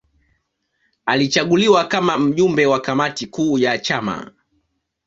[1.05, 4.31] Alichaguliwa kama mjumbe wa kamati kuu ya chama